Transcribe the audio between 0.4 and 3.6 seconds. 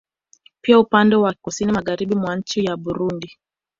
Pia upande wa kusini Magharibi mwa nchi ya Burundi